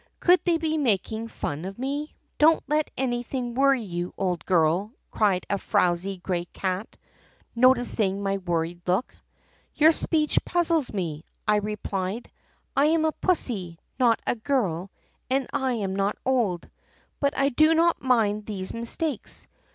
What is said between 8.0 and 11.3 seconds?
my worried look." 'Your speech puzzles me,'